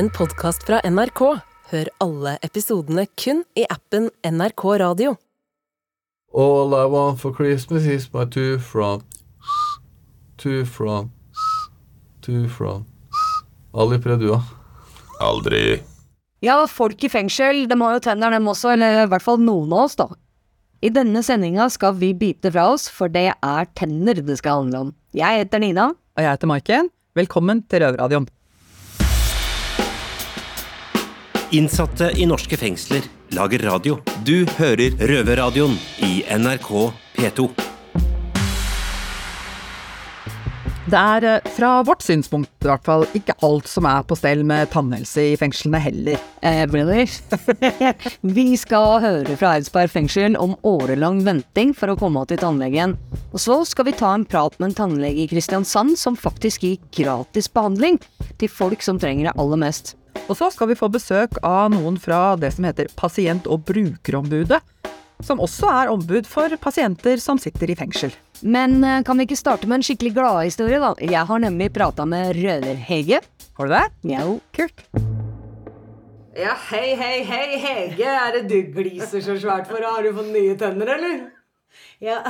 [0.00, 1.20] en podkast fra NRK.
[1.70, 5.10] Hør alle episodene kun i appen NRK Radio.
[6.32, 9.04] All I want for Christmas is my two front.
[10.40, 11.12] Two front.
[12.24, 12.88] Two front.
[13.76, 14.40] Ali Predua.
[15.20, 15.82] Aldri.
[16.40, 19.68] Ja, folk i fengsel, de har jo tenner dem også, eller i hvert fall noen
[19.68, 20.08] av oss, da.
[20.80, 24.86] I denne sendinga skal vi bite fra oss, for det er tenner det skal handle
[24.86, 24.98] om.
[25.12, 25.90] Jeg heter Nina.
[25.92, 26.94] Og jeg heter Maiken.
[27.20, 28.32] Velkommen til Røverradioen.
[31.50, 33.02] Innsatte i norske fengsler
[33.34, 33.96] lager radio.
[34.22, 35.74] Du hører Røverradioen
[36.06, 36.70] i NRK
[37.16, 37.46] P2.
[40.90, 44.44] Det er eh, fra vårt synspunkt i hvert fall ikke alt som er på stell
[44.46, 46.22] med tannhelse i fengslene heller.
[46.46, 47.04] Eh, really?
[48.38, 52.94] vi skal høre fra Eidsberg fengsel om årelang venting for å komme til tannlegen.
[53.34, 56.78] Og så skal vi ta en prat med en tannlege i Kristiansand som faktisk gir
[56.94, 57.98] gratis behandling
[58.38, 59.96] til folk som trenger det aller mest.
[60.30, 64.60] Og så skal vi få besøk av noen fra det som heter Pasient- og brukerombudet,
[65.26, 68.14] som også er ombud for pasienter som sitter i fengsel.
[68.40, 70.94] Men eh, kan vi ikke starte med en skikkelig gladhistorie, da?
[71.02, 73.20] Jeg har nemlig prata med Røver-Hege.
[73.58, 73.82] Har du det?
[74.14, 74.38] Jo.
[74.56, 74.86] Kult.
[76.38, 78.06] Ja, hei, hei, hei, Hege.
[78.06, 79.82] Er det du gliser så svært for?
[79.82, 81.18] Har du fått nye tenner, eller?
[82.00, 82.22] Ja.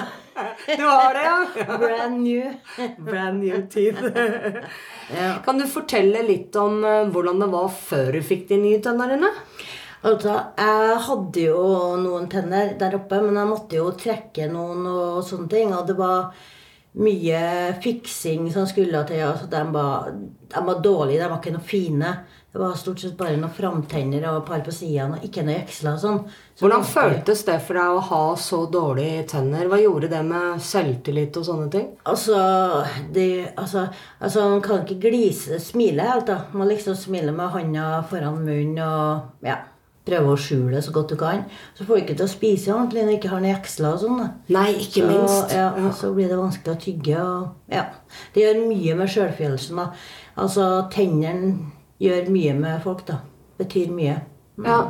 [0.66, 1.76] Du har det, ja?
[1.78, 2.48] Brand new.
[2.98, 4.02] Brand new teeth.
[5.44, 9.16] Kan du fortelle litt om eh, hvordan det var før du fikk de nye tennene
[9.16, 9.30] dine?
[10.00, 11.64] Altså, jeg hadde jo
[12.00, 15.74] noen tenner der oppe, men jeg måtte jo trekke noen og sånne ting.
[15.76, 16.30] Og det var
[16.98, 17.40] mye
[17.82, 19.22] fiksing som skulle til.
[19.22, 20.10] Altså, de, var,
[20.50, 22.12] de var dårlige, de var ikke noe fine.
[22.50, 25.54] Det var stort sett bare noen framtenner og et par på sidene, og ikke noe
[25.60, 26.16] jeksler og sånn.
[26.58, 29.68] Så Hvordan ganske- føltes det for deg å ha så dårlige tenner?
[29.70, 31.86] Hva gjorde det med selvtillit og sånne ting?
[32.10, 32.40] Altså,
[33.14, 33.86] det, altså,
[34.20, 36.40] altså Man kan ikke glise, smile helt, da.
[36.52, 39.60] Man liksom smiler med hånda foran munnen og ja,
[40.06, 41.42] prøve å skjule det så godt du kan.
[41.76, 44.00] Så får du ikke til å spise ordentlig når du ikke har noen jeksler og
[44.04, 44.22] sånn.
[44.56, 45.52] Nei, ikke så, minst.
[45.54, 47.26] Ja, så blir det vanskelig å tygge.
[47.26, 47.84] Og, ja.
[48.34, 49.82] Det gjør mye med sjølfølelsen.
[50.40, 51.52] Altså, tennene
[52.00, 53.20] gjør mye med folk, da.
[53.60, 54.16] Betyr mye.
[54.64, 54.80] Ja.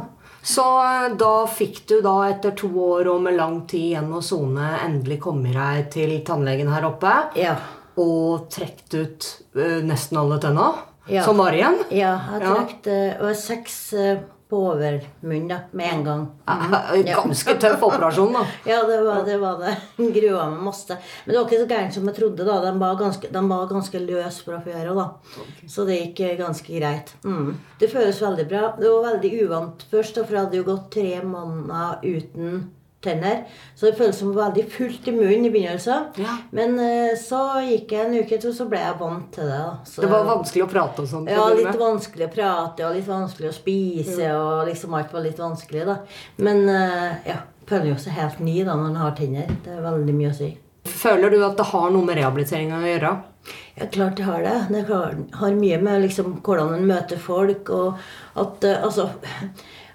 [0.47, 4.23] Så eh, da fikk du da etter to år og med lang tid igjen å
[4.25, 7.59] sone endelig komme deg til tannlegen her oppe Ja.
[8.01, 9.27] og trukket ut
[9.59, 10.71] ø, nesten alle tenna
[11.11, 11.27] Ja.
[11.27, 11.77] som var igjen?
[11.93, 16.25] Ja, jeg trekte Det var seks eh, på overmunnen da, med en gang.
[16.47, 16.81] Ja.
[17.07, 18.45] Ganske tøff operasjon, da.
[18.71, 19.37] Ja, det var det.
[19.41, 19.77] Var det.
[20.17, 20.97] Grua meg masse.
[21.25, 22.49] Men det var ikke så gærent som jeg trodde.
[22.49, 22.59] da.
[22.67, 25.07] De var ganske, de var ganske løs fra før da.
[25.71, 27.15] Så det gikk eh, ganske greit.
[27.25, 27.55] Mm.
[27.81, 28.67] Det føles veldig bra.
[28.81, 32.61] Det var veldig uvant først, da, for jeg hadde jo gått tre måneder uten
[33.05, 33.45] tenner.
[33.75, 36.11] Så det føles som veldig fullt i munnen i begynnelsen.
[36.21, 36.37] Ja.
[36.57, 39.61] Men uh, så gikk jeg en uke til, så ble jeg vant til det.
[39.89, 41.31] Så, Det var vanskelig å prate og sånn.
[41.31, 44.33] ja, litt vanskelig å prate og litt vanskelig å spise.
[44.37, 46.01] Og liksom alt var litt vanskelig, da.
[46.45, 47.41] Men uh, ja,
[47.71, 49.57] føler jo seg helt ny da når en har tenner.
[49.65, 50.53] Det er veldig mye å si.
[50.91, 53.17] Føler du at det har noe med rehabiliteringa å gjøre?
[53.79, 54.57] Ja, klart det har det.
[54.69, 58.01] Det har, har mye med liksom, hvordan en møter folk og
[58.41, 59.11] at uh, altså,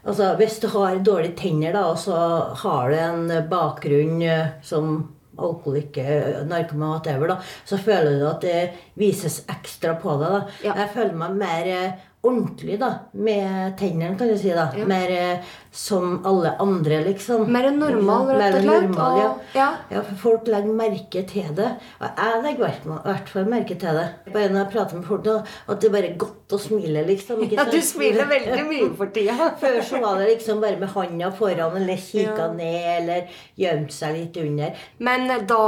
[0.06, 2.16] altså Hvis du har dårlige tenner, da, og så
[2.64, 4.96] har du en bakgrunn eh, som
[5.36, 8.60] alkoholiker, narkoman, whatever, da, så føler du at det
[9.00, 10.36] vises ekstra på deg.
[10.38, 10.60] da.
[10.64, 10.76] Ja.
[10.84, 14.50] Jeg føler meg mer eh, ordentlig da, med tennene, kan du si.
[14.56, 14.68] da.
[14.90, 17.46] Mer eh, som alle andre, liksom.
[17.52, 19.30] Mer normal, rett og slett, Normal, ja.
[19.30, 19.68] og- ja.
[19.92, 21.70] Ja, for folk legger merke til det.
[22.02, 24.08] Og jeg legger i hvert- fall merke til det.
[24.34, 27.42] Bare når jeg prater med folk, at det er bare godt å smile, liksom.
[27.44, 29.52] ikke Ja, du smiler veldig mye for tida.
[29.62, 33.28] Før så var det liksom bare med handa foran, eller kikka ned, eller
[33.60, 34.74] gjemt seg litt under.
[35.00, 35.62] Men da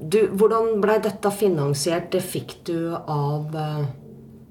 [0.00, 2.10] du, Hvordan ble dette finansiert?
[2.10, 3.84] Det fikk du av eh,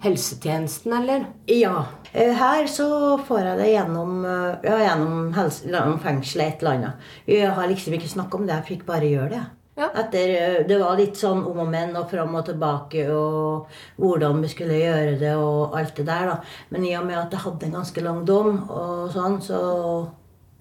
[0.03, 1.25] helsetjenesten, eller?
[1.45, 1.85] Ja.
[2.13, 6.77] Eh, Her så får jeg det gjennom, eh, ja, gjennom, helse, gjennom fengselet et eller
[6.77, 7.07] annet.
[7.27, 9.43] Jeg har liksom ikke snakka om det, jeg fikk bare gjøre det.
[9.79, 9.89] Ja.
[9.95, 14.41] Etter, eh, det var litt sånn om og men og fram og tilbake og hvordan
[14.43, 16.25] vi skulle gjøre det og alt det der.
[16.33, 16.39] da.
[16.69, 19.61] Men i og med at jeg hadde en ganske lang dom, og sånn, så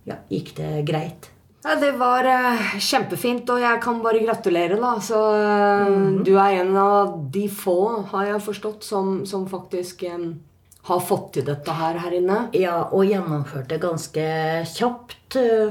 [0.06, 1.30] ja, gikk det greit.
[1.64, 4.78] Ja, Det var eh, kjempefint, og jeg kan bare gratulere.
[4.80, 4.94] da.
[5.02, 10.28] Så eh, Du er en av de få, har jeg forstått, som, som faktisk eh,
[10.88, 12.42] har fått til dette her her inne.
[12.56, 14.28] Ja, og gjennomførte ganske
[14.70, 15.18] kjapt,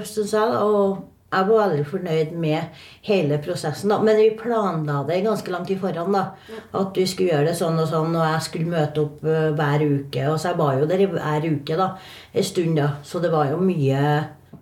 [0.06, 0.60] syns jeg.
[0.62, 1.00] Og
[1.32, 3.90] jeg var veldig fornøyd med hele prosessen.
[3.92, 6.14] da, Men vi planla det ganske langt i forhånd.
[6.14, 6.28] da,
[6.78, 9.88] At vi skulle gjøre det sånn og sånn, og jeg skulle møte opp eh, hver
[9.88, 10.28] uke.
[10.30, 11.90] Og så jeg var jo der hver uke da,
[12.36, 12.76] en stund.
[12.78, 14.04] da, Så det var jo mye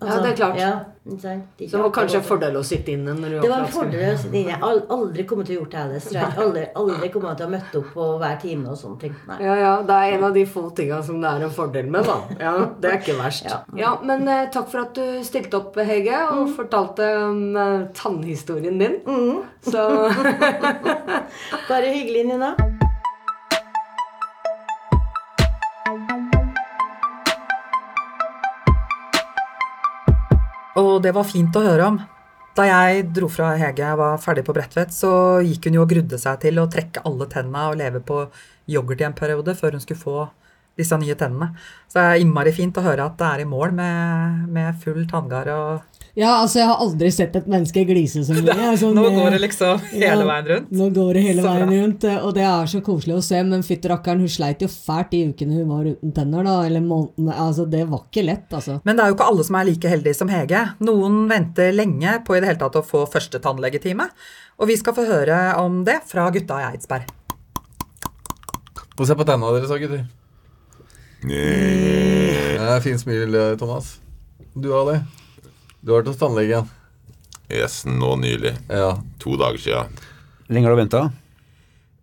[0.01, 0.57] Ja, det er klart.
[0.59, 0.71] Ja,
[1.05, 3.71] er Så det var kanskje en fordel å sitte inne når du Det var en
[3.71, 4.51] fordel å sitte inne.
[4.51, 6.07] Jeg har aldri kommet til å gjort det ellers.
[6.43, 9.15] Aldri, aldri kommet til å møtt opp på hver time og sånne ting.
[9.29, 9.37] Nei.
[9.45, 12.09] Ja, ja, det er en av de få tinga som det er en fordel med,
[12.09, 12.17] da.
[12.41, 13.47] Ja, Det er ikke verst.
[13.47, 13.61] Ja.
[13.79, 18.81] Ja, Men eh, takk for at du stilte opp, Hege, og fortalte om eh, tannhistorien
[18.81, 18.99] din.
[19.65, 19.85] Så
[21.69, 22.74] Bare hyggelig, Nina.
[30.79, 31.99] Og det var fint å høre om.
[32.55, 35.11] Da jeg dro fra Hege og var ferdig på Bredtvet, så
[35.43, 38.21] gikk hun jo og grudde seg til å trekke alle tenna og leve på
[38.71, 40.17] yoghurt i en periode før hun skulle få
[40.79, 41.51] disse nye tennene.
[41.87, 45.03] Så det er innmari fint å høre at det er i mål med, med full
[45.11, 48.53] tanngard og Ja, altså, jeg har aldri sett et menneske glise så mye.
[48.69, 50.69] Altså, Nå går det liksom hele Ja, veien rundt.
[50.79, 51.79] Nå går det hele Så veien bra.
[51.81, 53.41] rundt, eh, og det er så koselig å se.
[53.43, 56.53] Men fytti rakkeren, hun sleit jo fælt de ukene hun var uten tenner, da.
[56.69, 57.35] Eller månedene.
[57.35, 58.77] Altså, det var ikke lett, altså.
[58.87, 60.61] Men det er jo ikke alle som er like heldige som Hege.
[60.87, 64.07] Noen venter lenge på i det hele tatt å få første tannlegetime.
[64.63, 67.11] Og vi skal få høre om det fra gutta i Eidsberg.
[68.95, 70.05] Få se på tenna deres, da, gutter.
[71.27, 73.97] Ja, Fint smil, eh, Thomas.
[74.55, 75.01] Du, Ali?
[75.85, 76.69] Du har vært hos tannlegen.
[77.53, 78.55] Yes, nå nylig.
[78.73, 78.95] Ja.
[79.21, 79.99] To dager siden.
[80.49, 81.01] Lenge har du venta?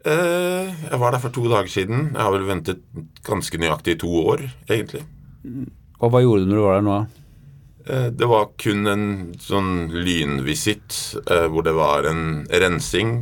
[0.07, 2.13] Eh, jeg var der for to dager siden.
[2.13, 2.85] Jeg har vel ventet
[3.27, 5.03] ganske nøyaktig to år, egentlig.
[5.99, 7.01] Og hva gjorde du når du var der nå?
[7.83, 9.05] Eh, det var kun en
[9.43, 13.17] sånn lynvisitt eh, hvor det var en rensing.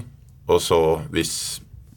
[0.44, 1.32] Og så, hvis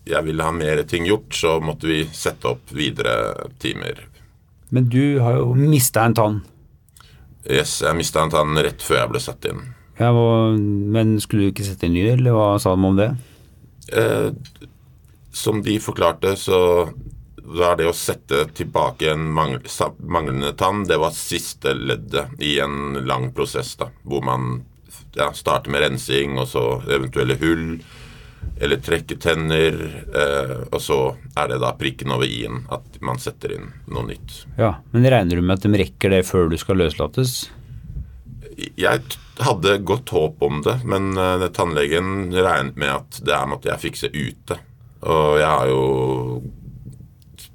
[0.07, 4.05] jeg ville ha mer ting gjort, så måtte vi sette opp videre timer.
[4.71, 6.41] Men du har jo mista en tann.
[7.49, 9.63] Yes, jeg mista en tann rett før jeg ble satt inn.
[9.99, 13.09] Ja, og, men skulle du ikke sette inn ny, eller hva sa de om det?
[13.93, 14.29] Eh,
[15.33, 16.59] som de forklarte, så
[17.43, 19.59] var det å sette tilbake en mangl
[19.99, 24.63] manglende tann, det var siste leddet i en lang prosess, da, hvor man
[25.17, 27.67] ja, starter med rensing, og så eventuelle hull,
[28.63, 29.75] eller trekke tenner,
[30.15, 30.99] eh, og så
[31.35, 34.43] er det da prikken over i-en, at man setter inn noe nytt.
[34.59, 37.49] Ja, Men regner du med at de rekker det før du skal løslates?
[38.77, 39.01] Jeg
[39.41, 43.83] hadde godt håp om det, men eh, tannlegen regnet med at det er måtte jeg
[43.87, 44.59] fikse ute.
[45.03, 45.81] Og jeg har jo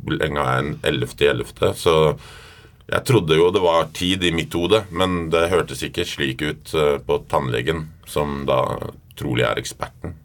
[0.08, 1.94] lenge er en 11.11., så
[2.88, 6.72] jeg trodde jo det var tid i mitt hode, men det hørtes ikke slik ut
[6.74, 8.62] eh, på tannlegen, som da
[9.18, 10.16] trolig er eksperten.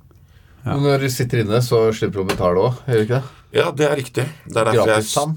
[0.63, 3.42] Men når du sitter inne, så slipper du å betale òg, gjør du ikke det?
[3.54, 4.25] Ja, det er riktig.
[4.48, 5.36] Det er Gratis jeg, tann?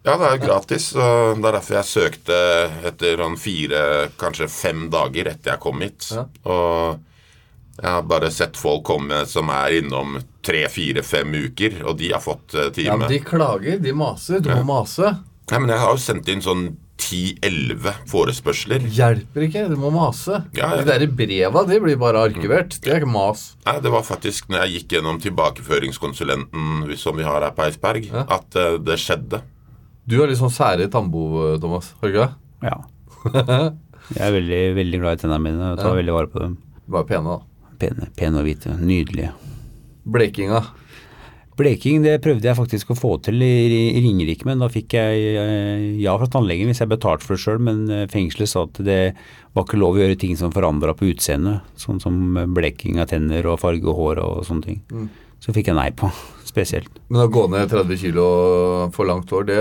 [0.00, 0.86] Ja, det er gratis.
[0.96, 2.36] Og det er derfor jeg søkte
[2.88, 3.80] etter sånn fire,
[4.20, 6.06] kanskje fem dager etter jeg kom hit.
[6.14, 6.24] Ja.
[6.48, 11.98] Og jeg har bare sett folk komme som er innom tre, fire, fem uker, og
[12.00, 12.86] de har fått time.
[12.86, 14.40] Ja, men De klager, de maser.
[14.44, 15.14] Du må mase.
[15.50, 16.68] Nei, men jeg har jo sendt inn sånn
[17.00, 18.84] 10-11 forespørsler.
[18.92, 20.42] Hjelper ikke, du må mase.
[20.56, 20.82] Ja, ja.
[20.84, 22.76] De der breva de blir bare arkivert.
[22.84, 23.46] Det er ikke mas.
[23.66, 28.08] Nei, Det var faktisk når jeg gikk gjennom tilbakeføringskonsulenten som vi har her på Eidsberg,
[28.12, 28.26] Ja.
[28.28, 29.42] at uh, det skjedde.
[30.06, 31.92] Du har litt sånn sære tambo, Thomas.
[32.00, 32.34] Har du ikke det?
[32.70, 32.78] Ja.
[34.10, 35.98] Jeg er veldig, veldig glad i tennene mine og tar Ja.
[36.00, 36.56] veldig vare på dem.
[36.90, 37.74] Bare pene, da.
[37.80, 38.72] Pene, pene og hvite.
[38.80, 39.30] Nydelige.
[40.10, 40.64] Blekinga.
[41.60, 45.84] Bleking det prøvde jeg faktisk å få til i Ringerike, men da fikk jeg eh,
[46.00, 49.00] ja fra tannlegen hvis jeg betalte for det sjøl, men eh, fengselet sa at det
[49.56, 52.16] var ikke lov å gjøre ting som forandra på utseendet, sånn som
[52.56, 54.80] bleking av tenner og farge og hår og sånne ting.
[54.88, 55.08] Mm.
[55.40, 56.08] Så fikk jeg nei på,
[56.50, 56.98] spesielt.
[57.08, 58.24] Men å gå ned 30 kilo
[58.94, 59.60] for langt hår, det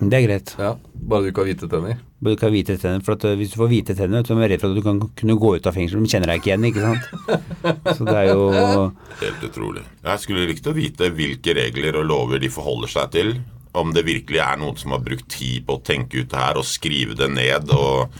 [0.00, 0.54] Det er greit.
[0.58, 0.76] Ja,
[1.10, 2.00] Bare du ikke har hvite tenner.
[2.20, 4.36] Bare Du ikke har hvite tenner, for at eh, hvis du får hvite tenner, så
[4.36, 6.42] er jeg redd for at du kan kunne gå ut av fengsel, de kjenner deg
[6.42, 7.04] ikke igjen, ikke sant.
[7.96, 9.84] Så det er jo Helt utrolig.
[10.04, 13.32] Jeg skulle likt å vite hvilke regler og lover de forholder seg til.
[13.72, 16.58] Om det virkelig er noen som har brukt tid på å tenke ut det her
[16.58, 18.10] og skrive det ned og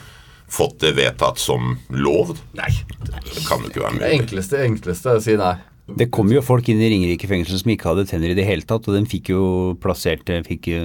[0.50, 2.37] fått det vedtatt som lov.
[2.59, 2.71] Nei,
[3.07, 5.57] det kan jo ikke være Det enkleste, enkleste er å si nei.
[5.99, 8.67] Det kom jo folk inn i Ringerike fengsel som ikke hadde tenner i det hele
[8.67, 9.43] tatt, og de fikk jo
[9.83, 10.81] plassert eh, fikk jo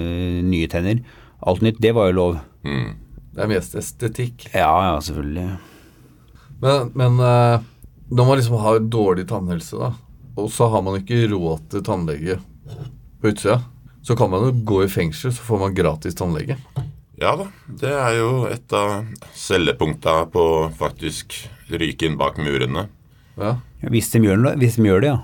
[0.46, 1.02] nye tenner.
[1.46, 2.40] Alt nytt, det var jo lov.
[2.66, 2.94] Mm.
[3.36, 4.48] Det er mest estetikk.
[4.54, 5.46] Ja, ja, selvfølgelig.
[6.64, 7.64] Men, men eh,
[8.08, 9.92] når man liksom har dårlig tannhelse, da,
[10.36, 12.38] og så har man ikke råd til tannlege
[13.20, 13.60] på utsida,
[14.06, 16.58] så kan man jo gå i fengsel, så får man gratis tannlege.
[17.16, 17.46] Ja da,
[17.80, 20.42] det er jo et av cellepunkta på
[20.76, 21.38] faktisk
[21.72, 22.86] ryke inn bak murene.
[23.40, 23.56] Ja.
[23.86, 25.18] Ja, hvis, de gjør, det- hvis de gjør det, ja.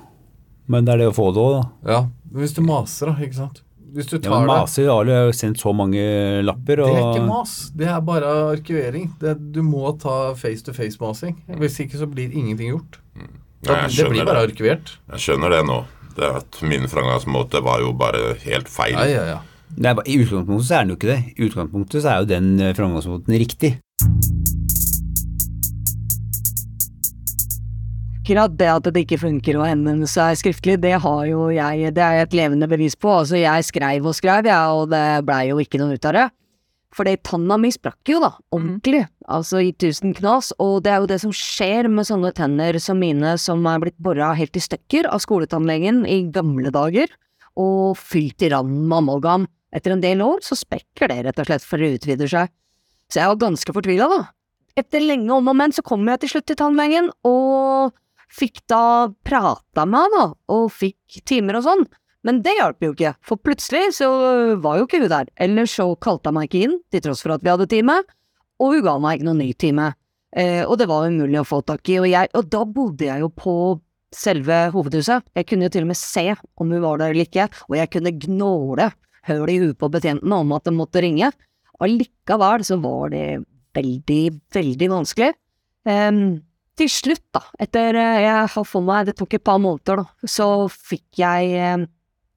[0.70, 1.92] Men det er det å få det òg, da.
[1.92, 2.00] ja.
[2.32, 3.60] Men hvis du maser, da, ikke sant.
[3.92, 6.00] Hvis du Ja, tar det Maser Ali har jo sendt så mange
[6.46, 7.70] lapper, Det er ikke mas.
[7.76, 8.24] Det er bare
[8.56, 9.10] arkivering.
[9.20, 11.36] Det, du må ta face to face-masing.
[11.60, 12.96] Hvis ikke så blir ingenting gjort.
[13.14, 13.26] Nei,
[13.62, 14.54] Da, Nei, det blir bare det.
[14.56, 14.94] arkivert.
[15.12, 15.84] Jeg skjønner det nå.
[16.16, 18.92] Det at Min framgangsmåte var jo bare helt feil.
[18.96, 19.38] Ja, ja, ja.
[19.76, 21.20] Nei, I utgangspunktet så er den jo ikke det.
[21.36, 23.76] I utgangspunktet så er jo den eh, framgangsmåten riktig.
[28.32, 32.02] Akkurat det at det ikke funker å henvende seg skriftlig, det har jo jeg Det
[32.02, 33.10] er et levende bevis på.
[33.20, 36.30] Altså, jeg skreiv og skreiv, jeg, og det blei jo ikke noe ut av det.
[36.96, 38.32] Fordi tanna mi sprakk jo, da.
[38.52, 39.06] Ordentlig.
[39.28, 40.52] Altså i tusen knas.
[40.60, 44.00] Og det er jo det som skjer med sånne tenner som mine, som er blitt
[44.00, 47.12] bora helt i stykker av skoletannlegen i gamle dager,
[47.56, 49.48] og fylt i randen med amalgam.
[49.72, 52.52] Etter en del år så sprekker det rett og slett, for det utvider seg.
[53.12, 54.22] Så jeg var ganske fortvila, da.
[54.80, 57.92] Etter lenge om og men så kom jeg til slutt til tannlegen, og
[58.32, 61.84] fikk da prata med han, da, og fikk timer og sånn.
[62.22, 64.08] Men det hjalp jo ikke, for plutselig så
[64.62, 65.30] var jo ikke hun der.
[65.42, 67.98] Ellers så kalte hun meg ikke inn, til tross for at vi hadde time,
[68.62, 69.88] og hun ga meg ikke noen ny time.
[70.32, 73.24] Eh, og det var umulig å få tak i, og, jeg, og da bodde jeg
[73.24, 73.56] jo på
[74.14, 75.26] selve hovedhuset.
[75.36, 77.90] Jeg kunne jo til og med se om hun var der eller ikke, og jeg
[77.92, 78.92] kunne gnåle
[79.28, 81.30] høl i huet på betjentene om at de måtte ringe.
[81.82, 83.26] Allikevel så var det
[83.76, 84.22] veldig,
[84.54, 85.32] veldig vanskelig.
[85.88, 86.42] Um,
[86.78, 90.28] til slutt, da, etter eh, jeg har fått meg, det tok et par måneder, da,
[90.28, 91.84] så fikk jeg eh,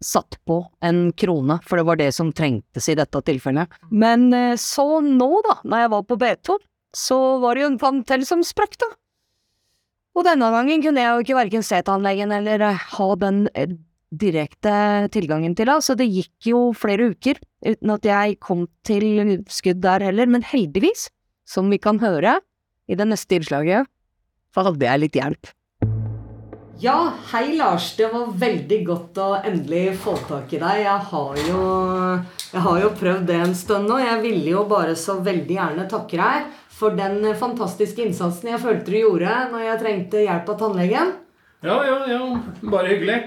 [0.03, 3.71] satt på en krone, for det var det som trengtes i dette tilfellet.
[3.91, 6.59] Men eh, så nå, da, når jeg var på B2,
[6.95, 8.91] så var det jo en pann som sprakk, da.
[10.15, 13.75] Og denne gangen kunne jeg jo ikke verken se tannlegen eller eh, ha den eh,
[14.15, 14.75] direkte
[15.11, 19.81] tilgangen til henne, så det gikk jo flere uker uten at jeg kom til skudd
[19.83, 21.09] der heller, men heldigvis,
[21.49, 22.37] som vi kan høre
[22.87, 23.89] i det neste innslaget,
[24.55, 25.51] så hadde jeg litt hjelp.
[26.79, 27.93] Ja, hei Lars.
[27.95, 30.81] Det var veldig godt å endelig få tak i deg.
[30.83, 31.61] Jeg har jo,
[32.51, 33.99] jeg har jo prøvd det en stund nå.
[34.03, 38.91] Jeg ville jo bare så veldig gjerne takke deg for den fantastiske innsatsen jeg følte
[38.91, 41.13] du gjorde når jeg trengte hjelp av tannlegen.
[41.65, 42.19] Ja, ja, ja.
[42.61, 43.21] Bare hyggelig.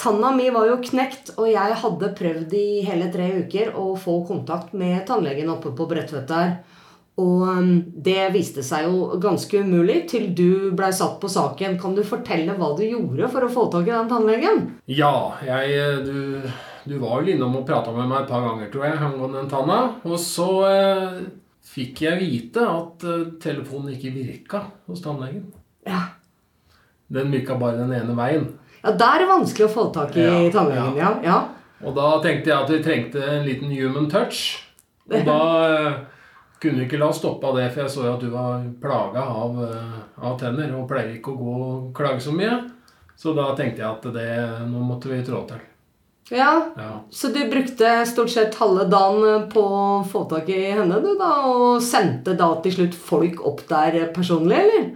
[0.00, 4.22] Tanna mi var jo knekt, og jeg hadde prøvd i hele tre uker å få
[4.26, 6.56] kontakt med tannlegen oppe på Bredtvet der.
[7.22, 7.68] Og um,
[8.02, 11.76] det viste seg jo ganske umulig til du blei satt på saken.
[11.78, 14.64] Kan du fortelle hva du gjorde for å få tak i den tannlegen?
[14.90, 15.12] Ja,
[15.46, 16.48] jeg Du,
[16.90, 19.52] du var vel innom og prata med meg et par ganger, tror jeg, angående den
[19.52, 19.78] tanna.
[20.02, 21.20] Og så eh,
[21.70, 25.46] fikk jeg vite at eh, telefonen ikke virka hos tannlegen.
[25.86, 26.00] Ja.
[27.14, 28.48] Den virka bare den ene veien.
[28.82, 31.12] Ja, Der er det vanskelig å få tak i Ja, tannlegen, ja.
[31.22, 31.38] ja.
[31.84, 34.42] Og da tenkte jeg at vi trengte en liten human touch.
[35.12, 35.38] Og da
[35.70, 36.02] eh,
[36.64, 39.22] kunne ikke la oss stoppe av det, for jeg så jo at du var plaga
[39.44, 42.58] av, eh, av tenner og pleier ikke å gå og klage så mye.
[43.16, 44.30] Så da tenkte jeg at det,
[44.72, 45.62] nå måtte vi trå til.
[46.32, 47.04] Ja, Ja.
[47.10, 51.32] Så du brukte stort sett halve dagen på å få tak i henne, du da,
[51.46, 54.86] og sendte da til slutt folk opp der personlig, eller?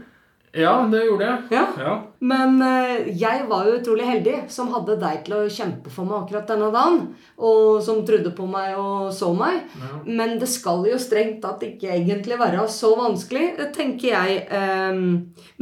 [0.58, 1.42] Ja, det gjorde jeg.
[1.54, 1.64] Ja.
[1.78, 1.96] Ja.
[2.18, 6.24] Men eh, jeg var jo utrolig heldig som hadde deg til å kjempe for meg
[6.24, 7.00] akkurat denne dagen.
[7.38, 9.60] Og som trodde på meg og så meg.
[10.06, 14.40] Men det skal jo strengt tatt ikke egentlig være så vanskelig, tenker jeg.
[14.54, 15.04] Ehm,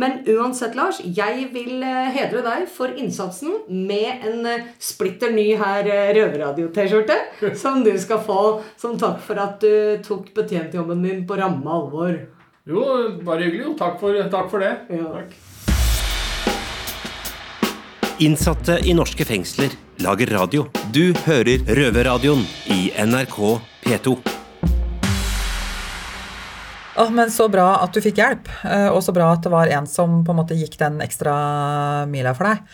[0.01, 5.51] men uansett, Lars, jeg vil eh, hedre deg for innsatsen med en eh, splitter ny
[5.61, 5.85] her
[6.17, 7.19] Røverradio-T-skjorte.
[7.63, 8.41] Som du skal få
[8.81, 12.17] som takk for at du tok betjentjobben din på ramme alvor.
[12.67, 12.83] Jo,
[13.23, 13.63] bare hyggelig.
[13.63, 13.73] Jo.
[13.79, 14.73] Takk for, takk for det.
[14.91, 15.35] Takk.
[18.27, 20.65] Innsatte i norske fengsler lager radio.
[20.91, 22.43] Du hører Røverradioen
[22.75, 23.39] i NRK
[23.85, 24.17] P2.
[26.97, 29.71] Oh, men Så bra at du fikk hjelp, eh, og så bra at det var
[29.71, 31.37] en som på en måte gikk den ekstra
[32.11, 32.65] mila for deg.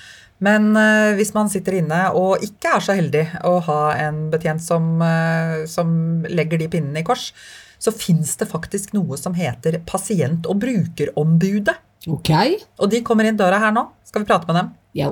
[0.40, 4.64] Men eh, hvis man sitter inne og ikke er så heldig å ha en betjent
[4.64, 7.34] som, eh, som legger de pinnene i kors,
[7.82, 11.74] så fins det faktisk noe som heter pasient- og brukerombudet.
[12.06, 12.30] Ok.
[12.78, 13.88] Og de kommer inn døra her nå.
[14.06, 14.72] Skal vi prate med dem?
[14.98, 15.10] Ja.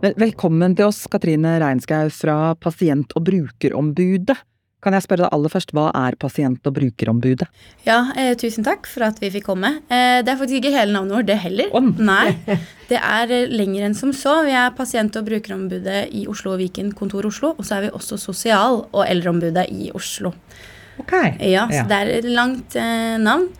[0.00, 4.38] Velkommen til oss, Katrine Reinskau fra Pasient- og brukerombudet.
[4.80, 7.46] Kan jeg spørre deg aller først, hva er Pasient- og brukerombudet?
[7.84, 9.74] Ja, eh, tusen takk for at vi fikk komme.
[9.92, 11.68] Eh, det er faktisk ikke hele navnet vårt, det heller.
[11.98, 12.36] Nei,
[12.88, 14.38] Det er eh, lenger enn som så.
[14.46, 17.52] Vi er pasient- og brukerombudet i Oslo og Viken kontor Oslo.
[17.58, 20.32] Og så er vi også sosial- og eldreombudet i Oslo.
[20.98, 21.12] Ok.
[21.44, 21.84] Ja, så Ja.
[21.84, 23.50] det er et langt eh, navn.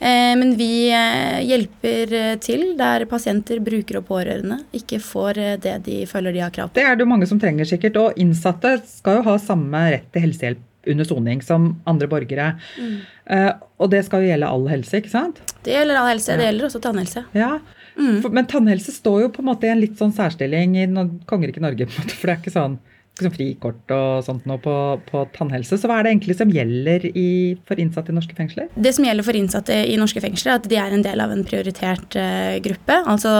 [0.00, 6.04] Eh, men vi eh, hjelper til der pasienter, brukere og pårørende ikke får det de
[6.06, 6.74] føler de har krav på.
[6.78, 10.06] Det er det jo mange som trenger sikkert, og innsatte skal jo ha samme rett
[10.14, 12.52] til helsehjelp under soning som andre borgere.
[12.78, 12.98] Mm.
[13.30, 13.50] Uh,
[13.82, 15.40] og det skal jo gjelde all helse, ikke sant?
[15.66, 16.36] Det gjelder all helse.
[16.38, 17.24] Det gjelder også tannhelse.
[17.36, 17.56] Ja.
[17.98, 21.10] For, men tannhelse står jo på en måte i en litt sånn særstilling i no-
[21.26, 22.78] kongeriket Norge, på en måte, for det er ikke sånn
[23.18, 24.74] sånn frikort og sånt nå på,
[25.08, 25.78] på tannhelse.
[25.78, 27.28] Så hva er det egentlig som gjelder i,
[27.68, 28.68] for innsatte i norske fengsler?
[28.74, 31.34] Det som gjelder for innsatte i norske fengsler, er at de er en del av
[31.34, 32.98] en prioritert uh, gruppe.
[33.10, 33.32] Altså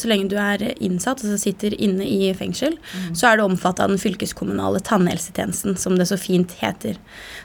[0.00, 2.78] Så lenge du er innsatt, altså sitter inne i fengsel,
[3.14, 6.98] så er du omfattet av den fylkeskommunale tannhelsetjenesten, som det så fint heter.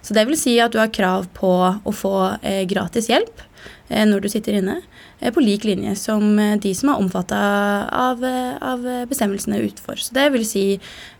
[0.06, 3.46] Så det vil si at du har krav på å få uh, gratis hjelp.
[3.90, 4.80] Eh, når du sitter inne,
[5.20, 7.42] eh, på lik linje som eh, de som er omfatta
[7.90, 8.26] av,
[8.62, 10.02] av bestemmelsene utenfor.
[10.02, 10.66] Så det vil si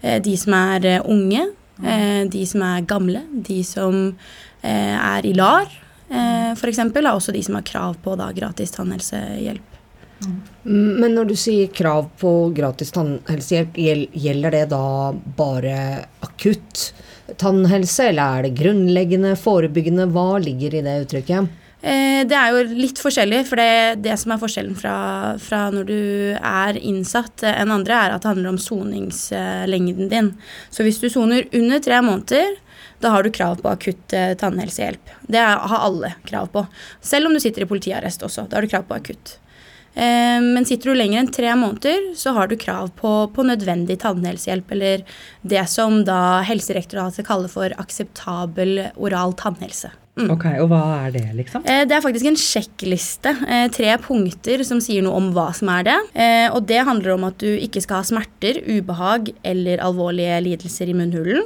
[0.02, 1.48] de som er unge,
[1.84, 4.02] eh, de som er gamle, de som
[4.62, 5.70] eh, er i LAR,
[6.10, 9.72] eh, f.eks., er også de som har krav på da, gratis tannhelsehjelp.
[10.64, 13.76] Men når du sier krav på gratis tannhelsehjelp,
[14.16, 15.76] gjelder det da bare
[16.24, 16.94] akutt
[17.42, 20.08] tannhelse, eller er det grunnleggende, forebyggende?
[20.16, 21.62] Hva ligger i det uttrykket?
[21.86, 24.96] Eh, Det er jo litt forskjellig, for det, det som er forskjellen fra,
[25.38, 26.00] fra når du
[26.40, 30.32] er innsatt eh, enn andre, er at det handler om soningslengden din.
[30.74, 32.58] Så hvis du soner under tre måneder,
[33.04, 35.14] da har du krav på akutt eh, tannhelsehjelp.
[35.30, 36.66] Det har alle krav på.
[37.06, 38.48] Selv om du sitter i politiarrest også.
[38.50, 39.38] Da har du krav på akutt.
[39.96, 43.98] Eh, Men sitter du lenger enn tre måneder, så har du krav på, på nødvendig
[44.04, 45.04] tannhelsehjelp, eller
[45.44, 49.92] det som da Helsedirektoratet kaller for akseptabel oral tannhelse.
[50.16, 50.30] Mm.
[50.32, 51.66] Ok, Og hva er det, liksom?
[51.68, 53.34] Eh, Det er faktisk en sjekkliste.
[53.50, 55.98] eh, Tre punkter som sier noe om hva som er det.
[56.56, 60.96] Og det handler om at du ikke skal ha smerter, ubehag eller alvorlige lidelser i
[60.96, 61.44] munnhulen.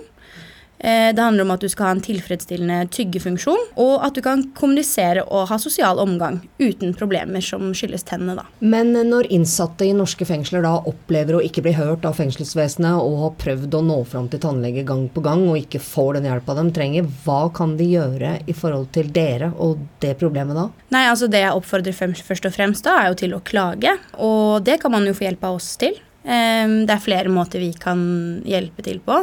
[0.80, 4.46] Eh, Det handler om at du skal ha en tilfredsstillende tyggefunksjon, og at du kan
[4.56, 8.36] kommunisere og ha sosial omgang uten problemer som skyldes tennene.
[8.36, 8.46] da.
[8.60, 13.20] Men når innsatte i norske fengsler da opplever å ikke bli hørt av fengselsvesenet og
[13.24, 16.56] har prøvd å nå fram til tannlege gang på gang og ikke får den hjelpa
[16.56, 20.70] de trenger, hva kan de gjøre i forhold til dere og det problemet da?
[20.92, 24.64] Nei, altså Det jeg oppfordrer først og fremst da, er jo til å klage, og
[24.64, 25.98] det kan man jo få hjelp av oss til.
[26.30, 28.00] Ehm, Det er flere måter vi kan
[28.46, 29.16] hjelpe til på.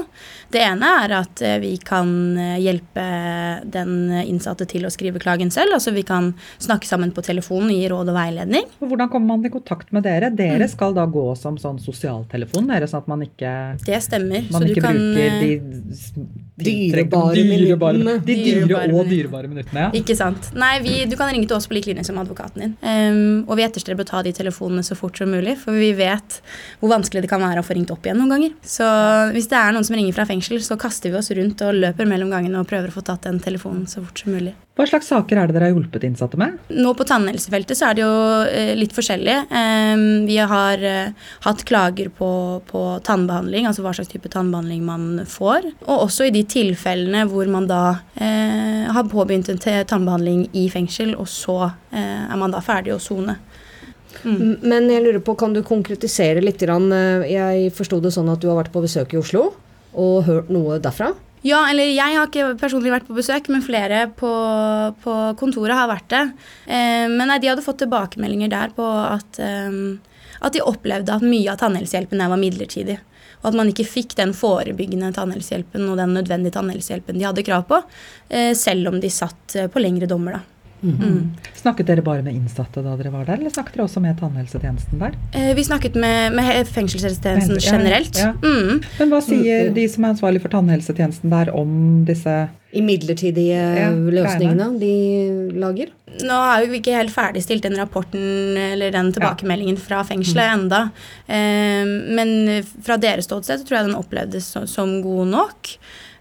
[0.50, 2.08] Det ene er at eh, vi kan
[2.38, 3.04] eh, hjelpe
[3.70, 5.76] den innsatte til å skrive klagen selv.
[5.78, 8.66] Altså vi kan snakke sammen på telefonen, gi råd og veiledning.
[8.82, 10.30] Hvordan kommer man i kontakt med dere?
[10.34, 10.70] Dere Mm.
[10.72, 14.50] skal da gå som sånn sosialtelefon, dere, sånn at man ikke Det stemmer.
[14.50, 18.24] Man så du ikke kan, bruker eh, de Dyrebare dyrebare, minuttene.
[18.24, 19.90] De dyre og dyrebare minuttene, ja.
[19.98, 20.48] Ikke sant.
[20.56, 22.74] Nei, vi, du kan ringe til oss på lik linje som advokaten din.
[22.80, 26.40] Um, og vi etterstreber å ta de telefonene så fort som mulig, for vi vet
[26.80, 28.56] hvor vanskelig det kan være å få ringt opp igjen noen ganger.
[28.64, 28.88] Så
[29.36, 32.08] hvis det er noen som ringer fra fengsel, så kaster vi oss rundt og løper
[32.08, 34.56] mellom gangene og prøver å få tatt den telefonen så fort som mulig.
[34.76, 36.58] Hva slags saker er det dere har hjulpet innsatte med?
[36.68, 39.36] Nå på tannhelsefeltet så er det jo eh, litt forskjellig.
[39.48, 42.28] Ehm, vi har eh, hatt klager på,
[42.68, 45.70] på tannbehandling, altså hva slags type tannbehandling man får.
[45.86, 47.82] Og også i de tilfellene hvor man da
[48.20, 53.00] eh, har påbegynt en tannbehandling i fengsel, og så eh, er man da ferdig å
[53.00, 53.38] sone.
[54.26, 54.58] Mm.
[54.60, 56.60] Men jeg lurer på, kan du konkretisere litt?
[56.60, 59.54] eh, Jeg forsto det sånn at du har vært på besøk i Oslo
[59.96, 61.14] og hørt noe derfra?
[61.46, 64.30] Ja, eller jeg har ikke personlig vært på besøk, men flere på,
[65.02, 66.22] på kontoret har vært det.
[66.66, 69.76] Eh, men nei, de hadde fått tilbakemeldinger der på at, eh,
[70.40, 72.98] at de opplevde at mye av tannhelsehjelpen der var midlertidig.
[73.42, 77.66] Og at man ikke fikk den forebyggende tannhelsehjelpen og den nødvendige tannhelsehjelpen de hadde krav
[77.70, 77.82] på,
[78.28, 80.40] eh, selv om de satt eh, på lengre dommer.
[80.40, 80.55] da.
[80.82, 81.32] Mm.
[81.56, 85.00] Snakket dere bare med innsatte da dere var der, eller snakket dere også med tannhelsetjenesten
[85.00, 85.16] der?
[85.32, 88.18] Eh, vi snakket med, med fengselshelsetjenesten Ja, generelt.
[88.20, 88.32] ja.
[88.42, 88.82] Mm.
[89.00, 92.36] Men hva sier de som er ansvarlig for tannhelsetjenesten der om disse
[92.76, 94.94] I midlertidige Ja, løsningene de
[95.56, 95.92] lager?
[96.22, 100.82] Nå har vi ikke helt ferdigstilt den rapporten eller den tilbakemeldingen fra fengselet enda.
[101.26, 101.84] Eh,
[102.16, 105.72] men fra deres ståsted så tror jeg den opplevdes som god nok.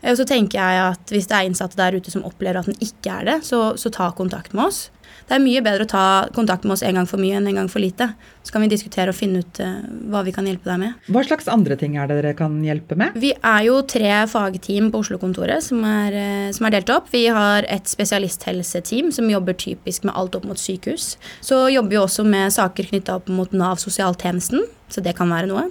[0.06, 2.70] Eh, Og så tenker jeg at hvis det er innsatte der ute som opplever at
[2.70, 4.86] den ikke er det, så, så ta kontakt med oss.
[5.26, 7.58] Det er mye bedre å ta kontakt med oss en gang for mye enn en
[7.58, 8.12] gang for lite.
[8.46, 9.80] Så kan vi diskutere og finne ut eh,
[10.12, 11.00] hva vi kan hjelpe deg med.
[11.10, 13.16] Hva slags andre ting er det dere kan hjelpe med?
[13.18, 17.10] Vi er jo tre fagteam på Oslo-kontoret som, er, eh, som er delt opp.
[17.16, 21.16] Vi har et spesialisthelseteam som jobber typisk med alt opp mot sykehus.
[21.42, 25.50] Så jobber vi også med saker knytta opp mot Nav sosialtjenesten, så det kan være
[25.50, 25.70] noe.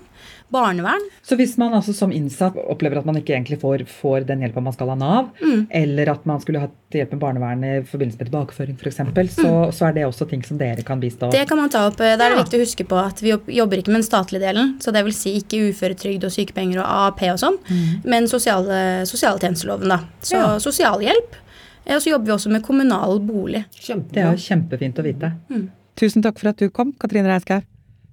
[0.52, 1.00] Barnevern.
[1.22, 4.61] Så hvis man altså som innsatt opplever at man ikke egentlig får, får den hjelpa
[4.62, 5.66] man skal ha Nav, Mm.
[5.70, 9.88] eller at man skulle hatt hjelp med barnevernet i forbindelse med tilbakeføring f.eks., så, så
[9.88, 11.96] er det også ting som dere kan bistå Det kan man ta opp.
[11.96, 14.76] Da er det viktig å huske på at vi jobber ikke med den statlige delen.
[14.80, 17.59] Så det vil si ikke uføretrygd og sykepenger og AAP og sånn,
[18.04, 19.98] men sosiale, sosialtjenesteloven, da.
[20.22, 20.59] Så Ja.
[20.59, 21.40] sosialhjelp.
[21.87, 23.64] Eh, Og så jobber vi også med kommunal bolig.
[23.76, 25.33] Det er jo kjempefint å vite.
[25.50, 25.68] Mm.
[25.96, 27.61] Tusen takk for at du kom, Katrine Reiskau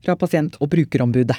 [0.04, 1.38] fra Pasient- og brukerombudet.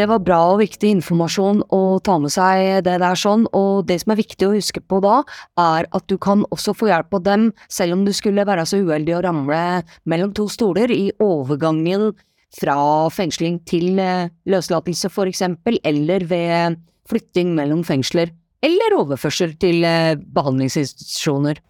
[0.00, 3.98] Det var bra og viktig informasjon å ta med seg det der sånn, og det
[4.00, 5.18] som er viktig å huske på da,
[5.60, 8.78] er at du kan også få hjelp av dem selv om du skulle være så
[8.80, 9.60] uheldig å ramle
[10.08, 12.14] mellom to stoler i overgangen
[12.56, 12.76] fra
[13.12, 16.78] fengsling til eh, løslatelse for eksempel, eller ved
[17.10, 18.32] flytting mellom fengsler,
[18.64, 21.60] eller overførsel til eh, behandlingsinstitusjoner.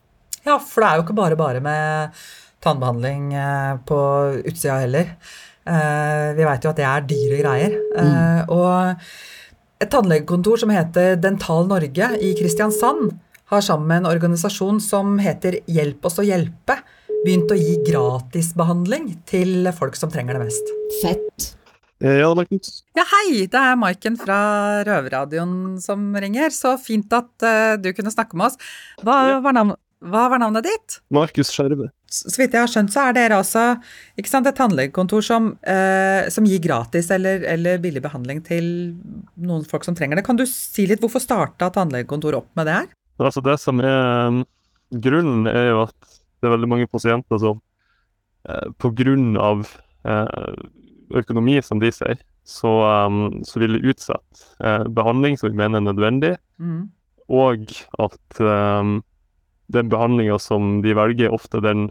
[0.46, 2.20] Ja, for det er jo ikke bare bare med
[2.64, 3.98] tannbehandling eh, på
[4.44, 5.14] utsida heller.
[5.64, 7.76] Eh, vi veit jo at det er dyre greier.
[7.96, 8.54] Mm.
[8.56, 9.04] og
[9.80, 13.14] Et tannlegekontor som heter Dental Norge i Kristiansand,
[13.50, 16.76] har sammen med en organisasjon som heter Hjelp oss å hjelpe,
[17.24, 20.70] begynt å gi gratisbehandling til folk som trenger det mest.
[21.00, 21.48] Fett.
[22.00, 22.78] Ja, Markus.
[22.96, 23.44] Ja, hei!
[23.50, 24.38] Det er Maiken fra
[24.88, 26.48] Røverradioen som ringer.
[26.54, 28.56] Så fint at uh, du kunne snakke med oss.
[29.04, 30.94] Hva var, navn hva var navnet ditt?
[31.12, 31.90] Markus Skjerve.
[32.10, 33.64] Så vidt jeg har skjønt, så er dere også
[34.18, 38.70] ikke sant, et tannlegekontor som, eh, som gir gratis eller, eller billig behandling til
[39.36, 40.24] noen folk som trenger det.
[40.24, 42.88] Kan du si litt hvorfor starta tannlegekontoret opp med det her?
[43.20, 44.40] Altså det som er um,
[45.04, 45.98] grunnen, er jo at
[46.40, 47.60] det er veldig mange pasienter som
[48.48, 49.68] eh, av
[50.08, 50.56] eh,
[51.20, 52.72] økonomi, som de ser, så,
[53.06, 56.90] um, så vil utsette eh, behandling som vi mener er nødvendig, Mm.
[57.32, 57.62] og
[57.96, 58.98] at um,
[59.72, 61.88] den behandlinga som de velger, ofte den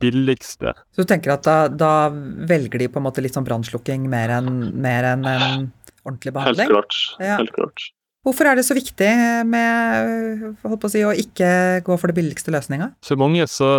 [0.00, 0.72] billigste.
[0.94, 2.08] Så du tenker at da, da
[2.48, 4.50] velger de på en måte litt sånn brannslukking mer enn
[4.80, 5.68] mer enn en
[6.06, 6.70] ordentlig behandling?
[6.70, 6.98] Helt klart.
[7.20, 7.38] Ja.
[7.40, 7.88] Helt klart.
[8.26, 9.08] Hvorfor er det så viktig
[9.48, 11.50] med holdt på å si, å ikke
[11.86, 12.90] gå for det billigste løsninga?
[13.06, 13.70] For mange så,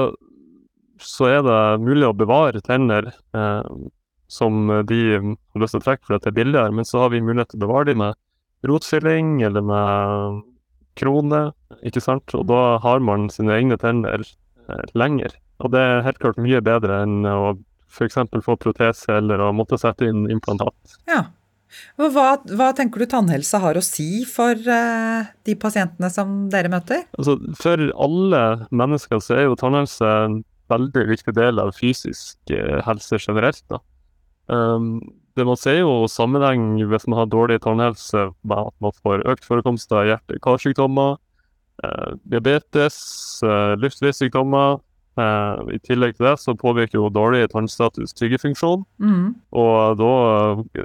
[1.03, 3.73] så er det mulig å bevare tenner eh,
[4.29, 7.21] som de har lyst til å trekke fordi det er billigere, men så har vi
[7.25, 8.17] mulighet til å bevare dem med
[8.69, 10.41] rotfylling eller med
[10.99, 11.49] krone,
[11.85, 12.35] ikke sant?
[12.37, 15.35] Og da har man sine egne tenner eh, lenger.
[15.63, 17.57] Og det er helt klart mye bedre enn å
[17.89, 18.21] f.eks.
[18.45, 20.99] få protese eller å måtte sette inn implantat.
[21.09, 21.25] Ja.
[21.99, 27.03] Hva, hva tenker du tannhelse har å si for uh, de pasientene som dere møter?
[27.17, 32.77] Altså, for alle mennesker så er jo tannhelse en veldig viktig del av fysisk eh,
[32.85, 33.63] helse generelt.
[33.73, 33.79] Da.
[34.53, 34.99] Um,
[35.39, 39.47] det Man ser jo sammenheng hvis man har dårlig tannhelse med at man får økt
[39.47, 41.17] forekomst av hjerte-karsykdommer,
[41.83, 42.99] eh, diabetes,
[43.43, 44.79] eh, luftveissykdommer.
[45.19, 48.85] Eh, I tillegg til det så påvirker jo dårlig tannstatus tyggefunksjon.
[49.01, 49.35] Mm.
[49.51, 50.13] Og da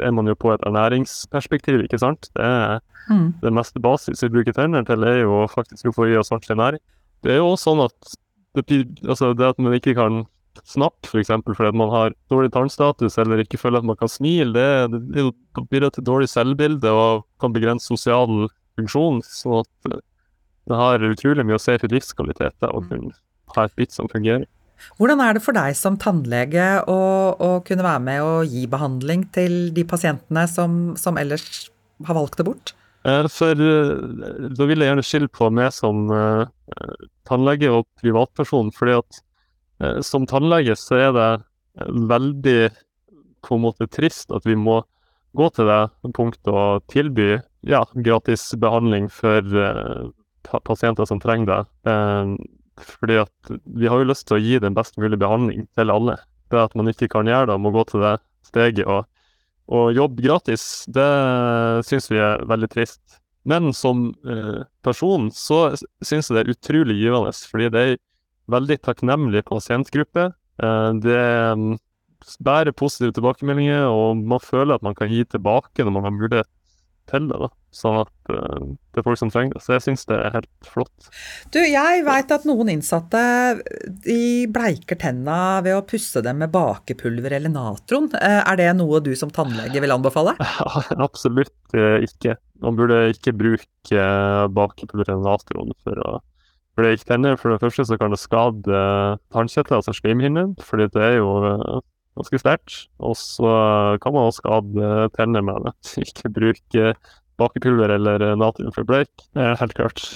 [0.00, 2.30] er man jo på et ernæringsperspektiv, ikke sant.
[2.34, 3.34] Det er Mm.
[3.42, 6.56] det meste basis vi bruker tenner til, er jo faktisk å få i oss ordentlig
[6.56, 6.80] næring.
[7.22, 8.16] Det er jo også sånn at
[8.54, 10.26] det, altså det at man ikke kan
[10.64, 11.30] snappe, f.eks.
[11.44, 15.28] fordi at man har dårlig tannstatus eller ikke føler at man kan smile, det, det,
[15.28, 18.48] det bidrar til dårlig selvbilde og kan begrense sosial
[18.78, 19.20] funksjon.
[19.26, 23.12] Så det har utrolig mye å si for livskvalitet å kunne
[23.54, 24.48] ha et bitt som fungerer.
[24.98, 27.00] Hvordan er det for deg som tannlege å,
[27.38, 31.68] å kunne være med og gi behandling til de pasientene som, som ellers
[32.04, 32.74] har valgt det bort?
[33.06, 36.44] Eh, For eh, da vil jeg gjerne skille på meg som eh,
[37.28, 39.22] tannlege og privatperson, fordi at
[40.04, 42.58] som tannlege så er det eh, veldig
[43.44, 44.80] på en måte trist at vi må
[45.34, 50.06] gå til det punktet og tilby ja, gratis behandling for uh,
[50.62, 51.58] pasienter som trenger det.
[51.90, 52.36] Uh,
[52.78, 56.16] fordi at vi har jo lyst til å gi den best mulige behandling til alle.
[56.54, 58.14] Det at man ikke kan gjøre det, må gå til det
[58.46, 59.02] steget og
[59.72, 61.08] og jobbe gratis, det
[61.88, 63.00] syns vi er veldig trist.
[63.48, 65.70] Men som uh, person så
[66.04, 67.94] syns jeg det er utrolig givende, fordi det er
[68.50, 70.28] veldig takknemlig pasientgruppe.
[70.62, 71.20] Eh, det
[71.58, 71.76] mm,
[72.44, 76.50] bærer positive tilbakemeldinger, og man føler at man kan gi tilbake når man har mulighet
[77.10, 77.36] til det.
[77.36, 77.50] da.
[77.74, 78.62] Sånn at eh,
[78.94, 79.62] det er folk som trenger det.
[79.64, 81.08] Så jeg syns det er helt flott.
[81.52, 83.20] Du, jeg veit at noen innsatte
[84.06, 88.08] de bleiker tenna ved å pusse dem med bakepulver eller natron.
[88.16, 90.36] Eh, Er det noe du som tannlege vil anbefale?
[91.08, 92.38] Absolutt ikke.
[92.64, 94.06] Man burde ikke bruke
[94.54, 96.14] bakepulver eller natron for å
[96.78, 97.38] bleike tenner.
[97.40, 101.32] For det første så kan det skade eh, tannkjøttet, altså slimhinnen, fordi det er jo
[101.48, 101.82] eh,
[102.18, 102.78] ganske sterkt.
[102.98, 103.54] Og så
[104.02, 105.74] kan man også skade eh, tenner med det.
[106.06, 106.94] Ikke bruke
[107.40, 109.10] bakepulver eller natrium for bleik.
[109.34, 110.06] Det er helt klart.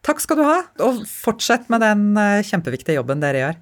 [0.00, 3.58] Takk skal du ha, og fortsett med den eh, kjempeviktige jobben dere gjør.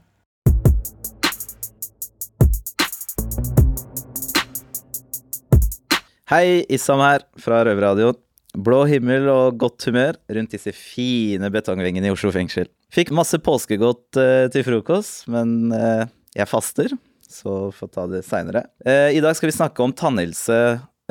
[6.28, 8.18] Hei, Issam her fra Røverradioen.
[8.58, 12.66] Blå himmel og godt humør rundt disse fine betongvengene i Oslo fengsel.
[12.90, 18.64] Fikk masse påskegodt uh, til frokost, men uh, jeg faster, så får ta det seinere.
[18.82, 20.58] Uh, I dag skal vi snakke om tannhelse,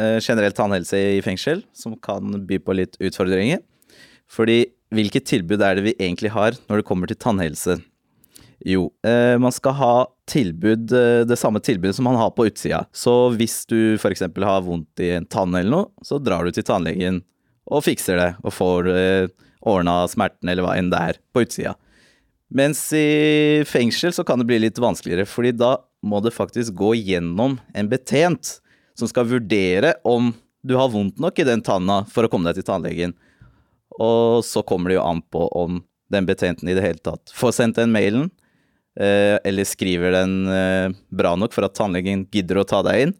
[0.02, 3.64] eh, generell tannhelse i fengsel, som kan by på litt utfordringer.
[4.28, 7.80] Fordi hvilket tilbud er det vi egentlig har når det kommer til tannhelse?
[8.66, 9.96] Jo, eh, man skal ha
[10.28, 12.86] tilbud, eh, det samme tilbudet som man har på utsida.
[12.92, 14.26] Så hvis du f.eks.
[14.26, 17.22] har vondt i en tann eller noe, så drar du til tannlegen
[17.68, 19.28] og fikser det, og får eh,
[19.68, 21.76] ordna smerten eller hva enn det er på utsida.
[22.48, 25.76] Mens i fengsel så kan det bli litt vanskeligere, fordi da
[26.08, 28.58] må det faktisk gå gjennom en betjent
[28.98, 30.32] som skal vurdere om
[30.68, 33.14] du har vondt nok i den tanna for å komme deg til tannlegen.
[34.00, 37.56] Og så kommer det jo an på om den betjenten i det hele tatt får
[37.58, 38.30] sendt den mailen,
[39.00, 43.16] eh, eller skriver den eh, bra nok for at tannlegen gidder å ta deg inn.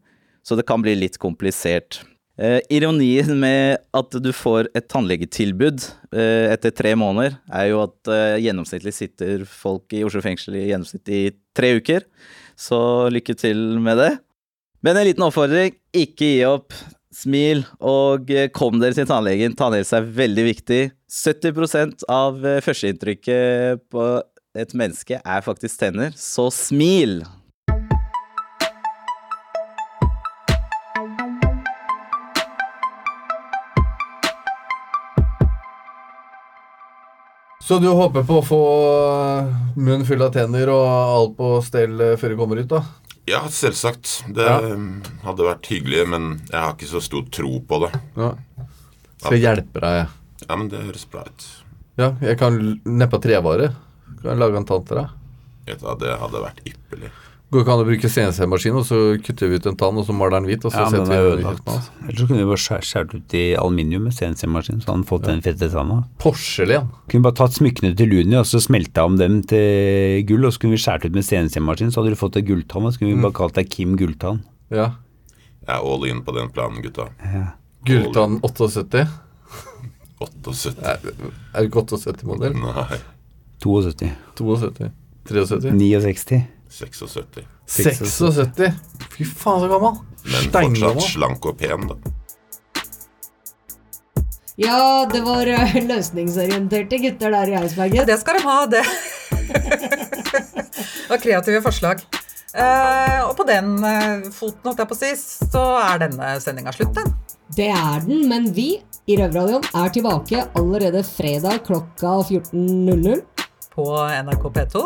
[0.48, 2.00] Så det kan bli litt komplisert.
[2.38, 5.82] Eh, ironien med at du får et tannlegetilbud
[6.14, 10.68] eh, etter tre måneder, er jo at eh, gjennomsnittlig sitter folk i Oslo fengsel i
[10.68, 11.24] gjennomsnitt i
[11.58, 12.06] tre uker.
[12.58, 12.80] Så
[13.14, 14.12] lykke til med det.
[14.86, 16.78] Men en liten oppfordring, ikke gi opp.
[17.18, 19.56] Smil, og eh, kom dere til tannlegen.
[19.58, 20.82] Tannhelse er veldig viktig.
[21.10, 24.06] 70% av eh, førsteinntrykket på
[24.58, 27.24] et menneske er faktisk tenner, så smil!
[37.68, 38.60] Så du håper på å få
[39.76, 42.80] munn full av tenner og alt på stell eh, før du kommer ut, da?
[43.28, 44.22] Ja, selvsagt.
[44.32, 44.62] Det Ja.
[44.72, 47.90] um, hadde vært hyggelig, men jeg har ikke så stor tro på det.
[48.16, 48.30] Ja.
[49.20, 50.08] Skal hjelpe deg, jeg.
[50.48, 51.48] Ja, men det høres bra ut.
[52.00, 53.74] Ja, jeg kan neppe trevare.
[54.22, 55.10] Kan jeg lage en tann til deg?
[55.68, 57.12] Ja, Det hadde vært ypperlig.
[57.48, 60.12] Går ikke an å bruke CNC-maskin, og så kutter vi ut en tann, og så
[60.12, 61.62] maler den hvit, og så Ja, setter den er vi den i ødelagt.
[61.64, 62.08] kjeften?
[62.10, 65.06] Ellers så kunne vi bare skjært skjær, ut i aluminium med CNC-maskin, så hadde han
[65.08, 66.00] fått den fette tanna.
[66.20, 66.90] Porselen.
[67.08, 70.60] Kunne bare tatt smykkene til Luni og så smelta om dem til gull, og så
[70.60, 73.16] kunne vi skåret ut med CNC-maskin, så hadde du fått ei gulltann, og så kunne
[73.16, 74.44] vi bare kalt deg Kim Gulltann.
[74.70, 74.90] Ja.
[75.64, 77.08] Jeg er all in på den planen, gutta.
[77.24, 77.46] Ja.
[77.88, 79.08] Gulltann 78.
[80.20, 80.76] 78.
[80.84, 82.60] Er, er det ikke 78-modell?
[82.60, 83.00] Nei.
[83.64, 84.12] 72.
[84.36, 84.92] 72.
[85.32, 85.72] 73.
[85.72, 86.44] 69.
[86.78, 87.48] 76.
[87.66, 88.72] 76.
[89.16, 90.00] Fy faen, så gammel.
[90.28, 92.16] Men fortsatt slank og pen, da.
[94.58, 98.08] Ja, det var eh, løsningsorienterte gutter der i Eidsbergen.
[98.10, 98.82] Det skal de ha, det.
[100.32, 102.02] det var kreative forslag.
[102.58, 105.12] Eh, og på den eh, foten, holdt jeg på å si,
[105.54, 107.14] så er denne sendinga slutt, den.
[107.54, 108.72] Det er den, men vi
[109.08, 113.22] i Røverradioen er tilbake allerede fredag klokka 14.00.
[113.78, 114.84] På NRK P2.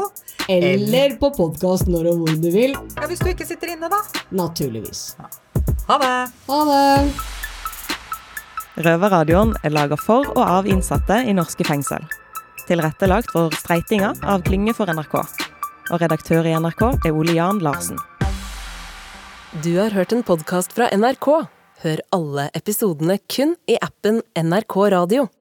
[0.51, 2.73] Eller på podkast når og hvor du vil.
[2.97, 4.01] Ja, Hvis du ikke sitter inne, da.
[4.35, 5.15] Naturligvis.
[5.87, 6.15] Ha det.
[6.49, 6.83] Ha det.
[8.83, 12.03] Røverradioen er laga for og av innsatte i norske fengsel.
[12.67, 15.17] Tilrettelagt for streitinga av Klynge for NRK.
[15.91, 17.99] Og redaktør i NRK er Ole Jan Larsen.
[19.63, 21.29] Du har hørt en podkast fra NRK.
[21.87, 25.31] Hør alle episodene kun i appen NRK Radio.